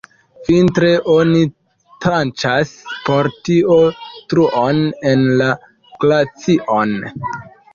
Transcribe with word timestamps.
Vintre 0.45 0.87
oni 1.15 1.41
tranĉas 2.05 2.71
por 3.09 3.29
tio 3.49 3.77
truon 4.33 4.83
en 5.11 5.29
la 5.43 5.51
glacion. 6.05 6.99